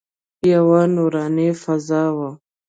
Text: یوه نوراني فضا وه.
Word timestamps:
یوه 0.51 0.81
نوراني 0.95 1.49
فضا 1.63 2.03
وه. 2.17 2.29